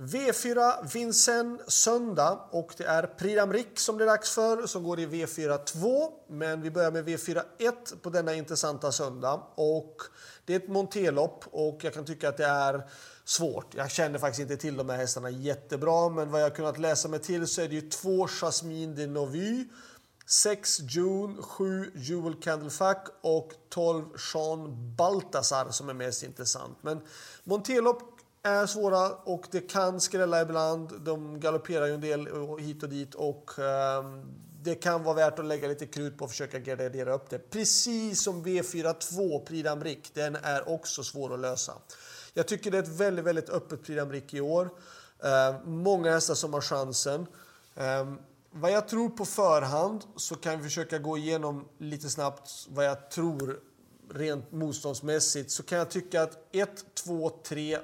V4 0.00 0.88
Vincennes 0.92 1.70
söndag 1.70 2.40
och 2.50 2.74
det 2.76 2.84
är 2.84 3.02
Prix 3.02 3.42
Rick 3.52 3.78
som 3.78 3.98
det 3.98 4.04
är 4.04 4.06
dags 4.08 4.30
för 4.30 4.66
som 4.66 4.82
går 4.82 5.00
i 5.00 5.06
V4 5.06 5.64
2. 5.64 6.12
Men 6.28 6.62
vi 6.62 6.70
börjar 6.70 6.90
med 6.90 7.08
V4 7.08 7.42
1 7.58 8.02
på 8.02 8.10
denna 8.10 8.34
intressanta 8.34 8.92
söndag. 8.92 9.42
Och 9.54 9.96
det 10.44 10.54
är 10.54 10.56
ett 10.56 10.68
montelopp 10.68 11.44
och 11.50 11.78
jag 11.82 11.94
kan 11.94 12.04
tycka 12.04 12.28
att 12.28 12.36
det 12.36 12.46
är 12.46 12.90
svårt. 13.24 13.74
Jag 13.74 13.90
känner 13.90 14.18
faktiskt 14.18 14.40
inte 14.40 14.56
till 14.56 14.76
de 14.76 14.88
här 14.88 14.96
hästarna 14.96 15.30
jättebra 15.30 16.08
men 16.08 16.30
vad 16.30 16.42
jag 16.42 16.56
kunnat 16.56 16.78
läsa 16.78 17.08
mig 17.08 17.20
till 17.20 17.46
så 17.46 17.62
är 17.62 17.68
det 17.68 17.74
ju 17.74 17.90
två 17.90 18.28
Jasmine 18.28 18.94
de 18.94 19.06
Novy 19.06 19.68
6 20.26 20.80
June, 20.80 21.42
7 21.42 21.92
Jewel 21.94 22.34
Candlefack 22.34 23.08
och 23.20 23.52
12 23.68 24.04
Sean 24.32 24.94
Baltasar 24.96 25.70
som 25.70 25.88
är 25.88 25.94
mest 25.94 26.22
intressant. 26.22 26.78
Men 26.82 27.00
Montelopp 27.44 28.17
är 28.48 28.66
svåra 28.66 29.10
och 29.10 29.46
det 29.50 29.60
kan 29.60 30.00
skrälla 30.00 30.42
ibland. 30.42 31.00
De 31.00 31.40
galopperar 31.40 31.86
ju 31.86 31.94
en 31.94 32.00
del 32.00 32.28
hit 32.58 32.82
och 32.82 32.88
dit 32.88 33.14
och 33.14 33.58
ehm, 33.58 34.24
det 34.62 34.74
kan 34.74 35.02
vara 35.02 35.14
värt 35.14 35.38
att 35.38 35.44
lägga 35.44 35.68
lite 35.68 35.86
krut 35.86 36.18
på 36.18 36.24
att 36.24 36.30
försöka 36.30 36.58
gardera 36.58 37.14
upp 37.14 37.30
det. 37.30 37.38
Precis 37.50 38.22
som 38.22 38.44
V42 38.44 39.44
Prix 39.44 39.68
d'Amérique, 39.68 40.10
den 40.14 40.36
är 40.36 40.68
också 40.68 41.02
svår 41.02 41.34
att 41.34 41.40
lösa. 41.40 41.72
Jag 42.34 42.48
tycker 42.48 42.70
det 42.70 42.78
är 42.78 42.82
ett 42.82 43.00
väldigt, 43.00 43.24
väldigt 43.24 43.50
öppet 43.50 43.82
Prix 43.82 44.00
d'Amérique 44.00 44.36
i 44.36 44.40
år. 44.40 44.70
Ehm, 45.22 45.54
många 45.64 46.10
hästar 46.10 46.34
som 46.34 46.52
har 46.52 46.60
chansen. 46.60 47.26
Ehm, 47.74 48.18
vad 48.50 48.70
jag 48.70 48.88
tror 48.88 49.08
på 49.08 49.24
förhand 49.24 50.04
så 50.16 50.34
kan 50.34 50.58
vi 50.58 50.64
försöka 50.64 50.98
gå 50.98 51.18
igenom 51.18 51.68
lite 51.78 52.10
snabbt 52.10 52.50
vad 52.68 52.84
jag 52.84 53.10
tror 53.10 53.60
rent 54.14 54.52
motståndsmässigt. 54.52 55.50
Så 55.50 55.62
kan 55.62 55.78
jag 55.78 55.90
tycka 55.90 56.22
att 56.22 56.38
1, 56.52 56.94
2, 56.94 57.30
3 57.30 57.78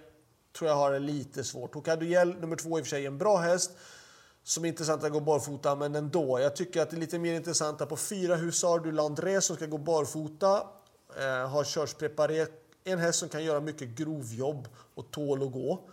tror 0.59 0.71
jag 0.71 0.77
har 0.77 0.93
det 0.93 0.99
lite 0.99 1.45
svårt. 1.45 1.75
Hokaduel 1.75 2.35
nummer 2.41 2.57
två 2.57 2.79
i 2.79 2.83
och 2.83 2.87
för 2.87 2.91
sig 2.91 3.07
en 3.07 3.19
bra 3.19 3.37
häst. 3.37 3.71
Som 4.43 4.65
är 4.65 4.69
intressant 4.69 5.05
att 5.05 5.13
gå 5.13 5.21
barfota, 5.21 5.75
men 5.75 5.95
ändå. 5.95 6.41
Jag 6.41 6.57
tycker 6.57 6.83
att 6.83 6.91
det 6.91 6.97
är 6.97 7.01
lite 7.01 7.19
mer 7.19 7.35
intressant 7.35 7.81
att 7.81 7.89
på 7.89 7.97
fyra 7.97 8.37
Husar 8.37 8.79
du 8.79 8.93
Landré 8.93 9.41
som 9.41 9.57
ska 9.57 9.67
gå 9.67 9.79
barfota. 9.79 10.67
Eh, 11.19 11.49
har 11.49 11.65
körts. 11.65 11.97
En 12.85 12.99
häst 12.99 13.19
som 13.19 13.29
kan 13.29 13.45
göra 13.45 13.61
mycket 13.61 13.89
grovjobb 13.89 14.69
och 14.95 15.11
tål 15.11 15.43
att 15.43 15.53
gå. 15.53 15.89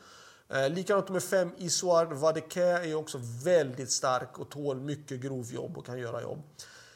Eh, 0.49 0.69
likadant 0.69 1.09
med 1.09 1.23
fem 1.23 1.51
Isoar 1.57 2.05
Vadeke 2.05 2.63
är 2.63 2.95
också 2.95 3.19
väldigt 3.43 3.91
stark 3.91 4.39
och 4.39 4.49
tål 4.49 4.81
mycket 4.81 5.19
grovjobb 5.21 5.77
och 5.77 5.85
kan 5.85 5.99
göra 5.99 6.21
jobb. 6.21 6.39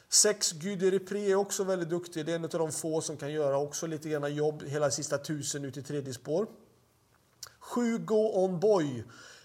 Sex 0.08 0.52
Guderipri 0.52 1.30
är 1.30 1.34
också 1.34 1.64
väldigt 1.64 1.88
duktig. 1.88 2.26
Det 2.26 2.32
är 2.32 2.36
en 2.36 2.44
av 2.44 2.50
de 2.50 2.72
få 2.72 3.00
som 3.00 3.16
kan 3.16 3.32
göra 3.32 3.58
också 3.58 3.86
lite 3.86 4.08
grann 4.08 4.34
jobb 4.34 4.62
hela 4.62 4.90
sista 4.90 5.18
tusen 5.18 5.64
ut 5.64 5.76
i 5.76 5.82
tredje 5.82 6.14
spår. 6.14 6.46
7 7.74 7.98
Go 7.98 8.44
On 8.44 8.60
Boy. 8.60 9.04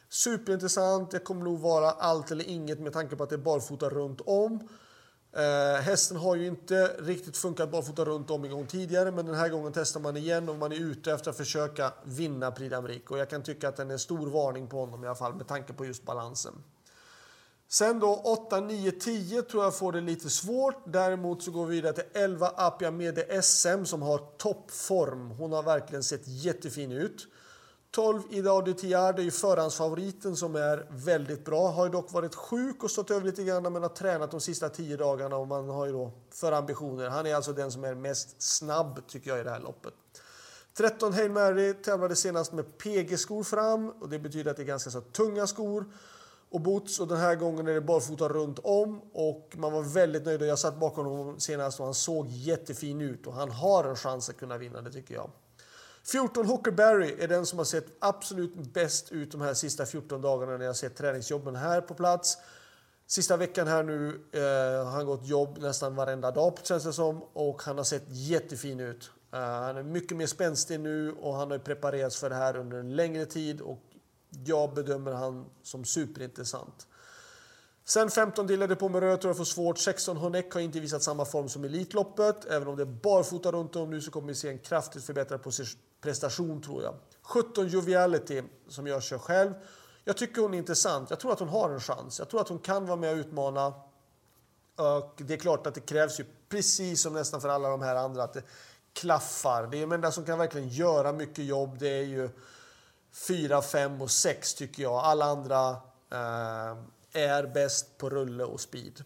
Superintressant. 0.09 1.11
Det 1.11 1.19
kommer 1.19 1.43
nog 1.43 1.59
vara 1.59 1.91
allt 1.91 2.31
eller 2.31 2.49
inget 2.49 2.79
med 2.79 2.93
tanke 2.93 3.15
på 3.15 3.23
att 3.23 3.29
det 3.29 3.35
är 3.35 3.37
barfota 3.37 3.89
runt 3.89 4.21
om. 4.25 4.67
Eh, 5.33 5.81
hästen 5.81 6.17
har 6.17 6.35
ju 6.35 6.47
inte 6.47 6.87
riktigt 6.87 7.37
funkat 7.37 7.71
barfota 7.71 8.05
runt 8.05 8.31
om 8.31 8.43
en 8.43 8.51
gång 8.51 8.67
tidigare 8.67 9.11
men 9.11 9.25
den 9.25 9.35
här 9.35 9.49
gången 9.49 9.73
testar 9.73 9.99
man 9.99 10.17
igen 10.17 10.49
och 10.49 10.55
man 10.55 10.71
är 10.71 10.75
ute 10.75 11.11
efter 11.11 11.31
att 11.31 11.37
försöka 11.37 11.93
vinna 12.03 12.51
Prix 12.51 12.73
d'Amérique. 12.73 13.07
Och 13.07 13.17
jag 13.17 13.29
kan 13.29 13.43
tycka 13.43 13.69
att 13.69 13.75
den 13.75 13.89
är 13.89 13.93
en 13.93 13.99
stor 13.99 14.27
varning 14.27 14.67
på 14.67 14.79
honom 14.79 15.03
i 15.03 15.07
alla 15.07 15.15
fall 15.15 15.35
med 15.35 15.47
tanke 15.47 15.73
på 15.73 15.85
just 15.85 16.03
balansen. 16.03 16.53
Sen 17.67 17.99
då 17.99 18.15
8, 18.15 18.59
9, 18.59 18.91
10 18.91 19.41
tror 19.41 19.63
jag 19.63 19.77
får 19.77 19.91
det 19.91 20.01
lite 20.01 20.29
svårt. 20.29 20.83
Däremot 20.85 21.43
så 21.43 21.51
går 21.51 21.65
vi 21.65 21.75
vidare 21.75 21.93
till 21.93 22.21
11 22.21 22.47
Apia 22.47 22.91
Mede 22.91 23.41
SM 23.41 23.85
som 23.85 24.01
har 24.01 24.17
toppform. 24.37 25.31
Hon 25.31 25.51
har 25.51 25.63
verkligen 25.63 26.03
sett 26.03 26.27
jättefin 26.27 26.91
ut. 26.91 27.27
12 27.91 28.21
Ida 28.29 28.61
de 28.61 28.73
det 28.73 28.93
är 28.93 29.19
ju 29.19 29.31
förhandsfavoriten 29.31 30.35
som 30.35 30.55
är 30.55 30.87
väldigt 30.89 31.45
bra. 31.45 31.67
Har 31.67 31.85
ju 31.85 31.91
dock 31.91 32.11
varit 32.11 32.35
sjuk 32.35 32.83
och 32.83 32.91
stått 32.91 33.11
över 33.11 33.25
lite 33.25 33.43
grann 33.43 33.63
men 33.63 33.81
har 33.81 33.89
tränat 33.89 34.31
de 34.31 34.41
sista 34.41 34.69
10 34.69 34.97
dagarna 34.97 35.35
och 35.37 35.47
man 35.47 35.69
har 35.69 35.85
ju 35.85 35.91
då 35.91 36.11
för 36.29 36.51
ambitioner. 36.51 37.09
Han 37.09 37.25
är 37.25 37.35
alltså 37.35 37.53
den 37.53 37.71
som 37.71 37.83
är 37.83 37.95
mest 37.95 38.41
snabb 38.41 39.07
tycker 39.07 39.29
jag 39.29 39.39
i 39.39 39.43
det 39.43 39.49
här 39.49 39.59
loppet. 39.59 39.93
13 40.73 41.13
Hail 41.13 41.31
Mary 41.31 41.73
tävlade 41.73 42.15
senast 42.15 42.53
med 42.53 42.77
PG-skor 42.77 43.43
fram 43.43 43.89
och 43.89 44.09
det 44.09 44.19
betyder 44.19 44.51
att 44.51 44.57
det 44.57 44.63
är 44.63 44.67
ganska 44.67 44.89
så 44.89 45.01
tunga 45.01 45.47
skor 45.47 45.85
och 46.49 46.61
boots 46.61 46.99
och 46.99 47.07
den 47.07 47.17
här 47.17 47.35
gången 47.35 47.67
är 47.67 47.73
det 47.73 47.81
barfota 47.81 48.29
runt 48.29 48.59
om 48.63 49.01
och 49.13 49.53
man 49.57 49.73
var 49.73 49.81
väldigt 49.81 50.25
nöjd 50.25 50.41
och 50.41 50.47
jag 50.47 50.59
satt 50.59 50.79
bakom 50.79 51.05
honom 51.05 51.39
senast 51.39 51.79
och 51.79 51.85
han 51.85 51.93
såg 51.93 52.27
jättefin 52.29 53.01
ut 53.01 53.27
och 53.27 53.33
han 53.33 53.51
har 53.51 53.83
en 53.83 53.95
chans 53.95 54.29
att 54.29 54.37
kunna 54.37 54.57
vinna 54.57 54.81
det 54.81 54.91
tycker 54.91 55.15
jag. 55.15 55.29
14 56.03 56.45
Hookerberry 56.45 57.15
är 57.19 57.27
den 57.27 57.45
som 57.45 57.57
har 57.57 57.65
sett 57.65 57.85
absolut 57.99 58.55
bäst 58.55 59.11
ut 59.11 59.31
de 59.31 59.41
här 59.41 59.53
sista 59.53 59.85
14 59.85 60.21
dagarna 60.21 60.57
när 60.57 60.65
jag 60.65 60.75
sett 60.75 60.95
träningsjobben 60.95 61.55
här 61.55 61.81
på 61.81 61.93
plats. 61.93 62.37
Sista 63.07 63.37
veckan 63.37 63.67
här 63.67 63.83
nu 63.83 64.21
eh, 64.31 64.85
har 64.85 64.91
han 64.91 65.05
gått 65.05 65.27
jobb 65.27 65.57
nästan 65.61 65.95
varenda 65.95 66.31
dag 66.31 66.57
känns 66.63 66.83
det 66.83 66.93
som 66.93 67.21
och 67.33 67.61
han 67.63 67.77
har 67.77 67.83
sett 67.83 68.03
jättefin 68.07 68.79
ut. 68.79 69.11
Uh, 69.33 69.39
han 69.39 69.77
är 69.77 69.83
mycket 69.83 70.17
mer 70.17 70.27
spänstig 70.27 70.79
nu 70.79 71.11
och 71.11 71.35
han 71.35 71.51
har 71.51 71.57
preparerats 71.57 72.17
för 72.17 72.29
det 72.29 72.35
här 72.35 72.55
under 72.57 72.77
en 72.77 72.95
längre 72.95 73.25
tid 73.25 73.61
och 73.61 73.79
jag 74.45 74.73
bedömer 74.73 75.11
han 75.11 75.45
som 75.63 75.85
superintressant. 75.85 76.87
Sen 77.85 78.09
15 78.09 78.47
delade 78.47 78.75
på 78.75 78.89
med 78.89 79.01
röd 79.01 79.21
tror 79.21 79.29
jag 79.29 79.37
får 79.37 79.43
svårt. 79.43 79.77
16 79.77 80.17
Honeck 80.17 80.53
har 80.53 80.61
inte 80.61 80.79
visat 80.79 81.03
samma 81.03 81.25
form 81.25 81.49
som 81.49 81.63
Elitloppet. 81.63 82.45
Även 82.45 82.67
om 82.67 82.75
det 82.75 82.83
är 82.83 82.99
barfota 83.03 83.51
runt 83.51 83.75
om 83.75 83.89
nu 83.89 84.01
så 84.01 84.11
kommer 84.11 84.27
vi 84.27 84.35
se 84.35 84.49
en 84.49 84.59
kraftigt 84.59 85.03
förbättrad 85.03 85.43
prestation 86.01 86.61
tror 86.61 86.83
jag. 86.83 86.95
17 87.21 87.67
Joviality 87.67 88.43
som 88.67 88.87
jag 88.87 89.03
kör 89.03 89.17
själv. 89.17 89.53
Jag 90.03 90.17
tycker 90.17 90.41
hon 90.41 90.53
är 90.53 90.57
intressant. 90.57 91.09
Jag 91.09 91.19
tror 91.19 91.33
att 91.33 91.39
hon 91.39 91.49
har 91.49 91.69
en 91.69 91.79
chans. 91.79 92.19
Jag 92.19 92.29
tror 92.29 92.41
att 92.41 92.49
hon 92.49 92.59
kan 92.59 92.85
vara 92.85 92.97
med 92.97 93.11
och 93.11 93.17
utmana. 93.17 93.73
Och 94.75 95.13
det 95.17 95.33
är 95.33 95.37
klart 95.37 95.67
att 95.67 95.75
det 95.75 95.81
krävs 95.81 96.19
ju 96.19 96.25
precis 96.49 97.01
som 97.01 97.13
nästan 97.13 97.41
för 97.41 97.49
alla 97.49 97.69
de 97.69 97.81
här 97.81 97.95
andra 97.95 98.23
att 98.23 98.33
det 98.33 98.43
klaffar. 98.93 99.67
Det 99.67 99.77
är 99.77 99.81
de 99.81 99.91
enda 99.91 100.11
som 100.11 100.25
kan 100.25 100.39
verkligen 100.39 100.69
göra 100.69 101.13
mycket 101.13 101.45
jobb. 101.45 101.79
Det 101.79 101.89
är 101.89 102.03
ju 102.03 102.29
4, 103.11 103.61
5 103.61 104.01
och 104.01 104.11
6 104.11 104.53
tycker 104.53 104.83
jag. 104.83 104.93
Alla 104.93 105.25
andra 105.25 105.69
eh, 106.11 106.77
är 107.13 107.47
bäst 107.53 107.97
på 107.97 108.09
rulle 108.09 108.43
och 108.43 108.61
speed. 108.61 109.03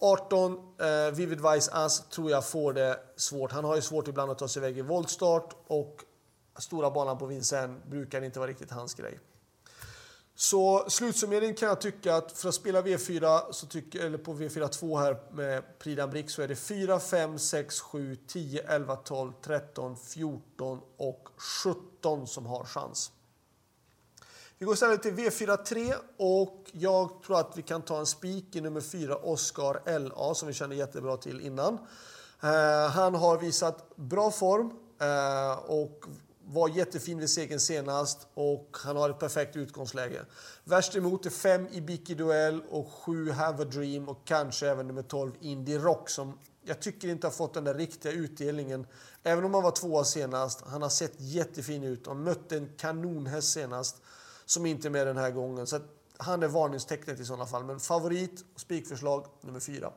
18, 0.00 0.52
eh, 0.80 1.14
Vivid 1.14 1.40
Vice 1.40 1.72
Ass 1.72 2.08
tror 2.08 2.30
jag 2.30 2.46
får 2.46 2.72
det 2.72 3.00
svårt. 3.16 3.52
Han 3.52 3.64
har 3.64 3.76
ju 3.76 3.82
svårt 3.82 4.08
ibland 4.08 4.30
att 4.30 4.38
ta 4.38 4.48
sig 4.48 4.60
iväg 4.60 4.78
i 4.78 4.82
voltstart 4.82 5.56
och 5.66 6.04
stora 6.58 6.90
banan 6.90 7.18
på 7.18 7.26
Vincennes 7.26 7.84
brukar 7.84 8.22
inte 8.22 8.38
vara 8.38 8.50
riktigt 8.50 8.70
hans 8.70 8.94
grej. 8.94 9.18
Så 10.34 10.84
slutsummering 10.88 11.54
kan 11.54 11.68
jag 11.68 11.80
tycka 11.80 12.14
att 12.14 12.32
för 12.32 12.48
att 12.48 12.54
spela 12.54 12.82
V4 12.82 13.52
så 13.52 13.66
tycker, 13.66 14.06
eller 14.06 14.18
på 14.18 14.34
V4 14.34 14.68
2 14.68 14.96
här 14.96 15.16
med 15.32 15.78
Pridan 15.78 16.10
Brick 16.10 16.30
så 16.30 16.42
är 16.42 16.48
det 16.48 16.56
4, 16.56 17.00
5, 17.00 17.38
6, 17.38 17.80
7, 17.80 18.16
10, 18.16 18.62
11, 18.62 18.96
12, 18.96 19.32
13, 19.42 19.96
14 19.96 20.80
och 20.96 21.28
17 21.64 22.26
som 22.26 22.46
har 22.46 22.64
chans. 22.64 23.12
Vi 24.60 24.64
går 24.64 24.74
istället 24.74 25.02
till 25.02 25.14
V43 25.14 25.94
och 26.16 26.70
jag 26.72 27.22
tror 27.26 27.40
att 27.40 27.52
vi 27.56 27.62
kan 27.62 27.82
ta 27.82 27.98
en 27.98 28.06
spik 28.06 28.56
i 28.56 28.60
nummer 28.60 28.80
4, 28.80 29.16
Oscar 29.16 29.98
LA, 29.98 30.34
som 30.34 30.48
vi 30.48 30.54
känner 30.54 30.76
jättebra 30.76 31.16
till 31.16 31.40
innan. 31.40 31.78
Eh, 32.42 32.90
han 32.90 33.14
har 33.14 33.38
visat 33.38 33.96
bra 33.96 34.30
form 34.30 34.70
eh, 35.00 35.58
och 35.58 36.04
var 36.44 36.68
jättefin 36.68 37.18
vid 37.18 37.30
segern 37.30 37.60
senast 37.60 38.26
och 38.34 38.76
han 38.84 38.96
har 38.96 39.10
ett 39.10 39.18
perfekt 39.18 39.56
utgångsläge. 39.56 40.24
Värst 40.64 40.96
emot 40.96 41.26
är 41.26 41.30
5 41.30 41.68
i 41.68 41.80
Duell 42.14 42.62
och 42.70 42.92
7 42.92 43.30
Have 43.30 43.62
a 43.62 43.66
Dream 43.66 44.08
och 44.08 44.20
kanske 44.24 44.68
även 44.68 44.86
nummer 44.86 45.02
12 45.02 45.32
Indie 45.40 45.78
Rock 45.78 46.08
som 46.08 46.38
jag 46.62 46.80
tycker 46.80 47.08
inte 47.08 47.26
har 47.26 47.32
fått 47.32 47.54
den 47.54 47.64
där 47.64 47.74
riktiga 47.74 48.12
utdelningen. 48.12 48.86
Även 49.22 49.44
om 49.44 49.54
han 49.54 49.62
var 49.62 49.70
tvåa 49.70 50.04
senast. 50.04 50.62
Han 50.66 50.82
har 50.82 50.88
sett 50.88 51.14
jättefin 51.16 51.84
ut. 51.84 52.06
och 52.06 52.16
mötte 52.16 52.56
en 52.56 52.68
kanonhäst 52.76 53.52
senast 53.52 53.96
som 54.48 54.66
inte 54.66 54.88
är 54.88 54.90
med 54.90 55.06
den 55.06 55.16
här 55.16 55.30
gången. 55.30 55.66
Så 55.66 55.80
han 56.16 56.42
är 56.42 56.48
varningstecknet 56.48 57.20
i 57.20 57.24
sådana 57.24 57.46
fall. 57.46 57.64
Men 57.64 57.80
favorit 57.80 58.44
och 58.54 58.60
spikförslag 58.60 59.26
nummer 59.40 59.60
fyra. 59.60 59.92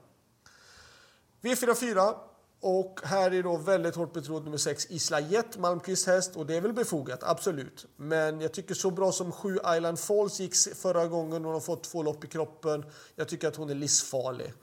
V44 1.42 2.16
och 2.60 3.00
här 3.04 3.34
är 3.34 3.44
då 3.44 3.58
väldigt 3.58 3.96
hårt 3.96 4.14
betrodd 4.14 4.44
nummer 4.44 4.58
6 4.58 4.86
Isla 4.90 5.20
Jet, 5.20 5.58
Malmqvist 5.58 6.08
häst 6.08 6.36
och 6.36 6.46
det 6.46 6.56
är 6.56 6.62
väl 6.62 6.74
befogat, 6.74 7.24
absolut. 7.24 7.86
Men 7.96 8.42
jag 8.42 8.54
tycker 8.54 8.74
så 8.74 8.92
bra 8.92 9.12
som 9.12 9.32
7 9.32 9.60
Island 9.76 10.00
Falls 10.00 10.40
gick 10.40 10.56
förra 10.56 11.08
gången 11.08 11.46
och 11.46 11.52
har 11.52 11.60
fått 11.60 11.84
två 11.84 12.04
lopp 12.04 12.24
i 12.24 12.28
kroppen. 12.28 12.86
Jag 13.16 13.28
tycker 13.28 13.48
att 13.48 13.56
hon 13.56 13.70
är 13.70 13.76
livsfarlig. 13.76 14.54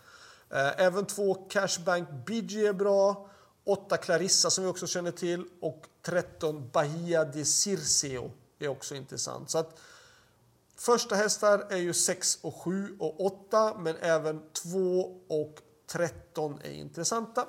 Eh, 0.51 0.81
även 0.81 1.07
två 1.07 1.35
Cashbank 1.35 2.09
Bidgie 2.27 2.69
är 2.69 2.73
bra. 2.73 3.31
8 3.65 3.97
Clarissa 3.97 4.51
som 4.51 4.65
vi 4.65 4.71
också 4.71 4.87
känner 4.87 5.11
till 5.11 5.45
och 5.61 5.87
13 6.03 6.71
Bahia 6.73 7.25
de 7.25 7.45
Circeo 7.45 8.31
är 8.59 8.69
också 8.69 8.95
intressant. 8.95 9.51
Så 9.51 9.59
att 9.59 9.79
första 10.77 11.15
hästar 11.15 11.67
är 11.71 11.77
ju 11.77 11.95
6 11.95 12.39
och 12.43 12.55
7 12.55 12.97
och 12.99 13.27
8 13.27 13.75
men 13.79 13.97
även 13.97 14.43
2 14.53 14.79
och 15.29 15.55
13 15.87 16.61
är 16.63 16.73
intressanta. 16.73 17.49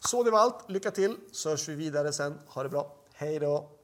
Så 0.00 0.22
det 0.22 0.30
var 0.30 0.38
allt. 0.38 0.70
Lycka 0.70 0.90
till 0.90 1.16
så 1.32 1.50
hörs 1.50 1.68
vi 1.68 1.74
vidare 1.74 2.12
sen. 2.12 2.38
Ha 2.46 2.62
det 2.62 2.68
bra. 2.68 2.96
Hej 3.12 3.38
då! 3.38 3.79